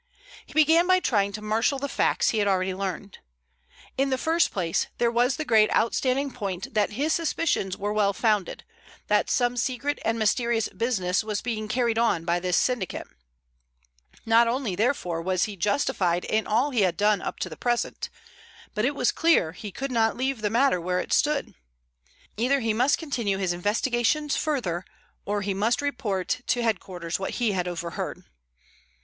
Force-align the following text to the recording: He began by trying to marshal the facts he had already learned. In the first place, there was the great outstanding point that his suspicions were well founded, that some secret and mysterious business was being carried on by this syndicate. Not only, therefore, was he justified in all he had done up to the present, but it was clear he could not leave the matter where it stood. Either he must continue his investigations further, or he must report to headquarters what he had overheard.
He 0.47 0.53
began 0.55 0.87
by 0.87 0.99
trying 0.99 1.31
to 1.33 1.43
marshal 1.43 1.77
the 1.77 1.87
facts 1.87 2.31
he 2.31 2.39
had 2.39 2.47
already 2.47 2.73
learned. 2.73 3.19
In 3.99 4.09
the 4.09 4.17
first 4.17 4.51
place, 4.51 4.87
there 4.97 5.11
was 5.11 5.35
the 5.35 5.45
great 5.45 5.71
outstanding 5.71 6.31
point 6.31 6.73
that 6.73 6.93
his 6.93 7.13
suspicions 7.13 7.77
were 7.77 7.93
well 7.93 8.11
founded, 8.11 8.63
that 9.09 9.29
some 9.29 9.55
secret 9.55 9.99
and 10.03 10.17
mysterious 10.17 10.69
business 10.69 11.23
was 11.23 11.43
being 11.43 11.67
carried 11.67 11.99
on 11.99 12.25
by 12.25 12.39
this 12.39 12.57
syndicate. 12.57 13.05
Not 14.25 14.47
only, 14.47 14.75
therefore, 14.75 15.21
was 15.21 15.43
he 15.43 15.55
justified 15.55 16.25
in 16.25 16.47
all 16.47 16.71
he 16.71 16.81
had 16.81 16.97
done 16.97 17.21
up 17.21 17.37
to 17.41 17.47
the 17.49 17.55
present, 17.55 18.09
but 18.73 18.85
it 18.85 18.95
was 18.95 19.11
clear 19.11 19.51
he 19.51 19.71
could 19.71 19.91
not 19.91 20.17
leave 20.17 20.41
the 20.41 20.49
matter 20.49 20.81
where 20.81 20.99
it 20.99 21.13
stood. 21.13 21.53
Either 22.37 22.59
he 22.59 22.73
must 22.73 22.97
continue 22.97 23.37
his 23.37 23.53
investigations 23.53 24.35
further, 24.35 24.83
or 25.25 25.43
he 25.43 25.53
must 25.53 25.79
report 25.79 26.41
to 26.47 26.63
headquarters 26.63 27.19
what 27.19 27.35
he 27.37 27.51
had 27.51 27.67
overheard. 27.67 28.23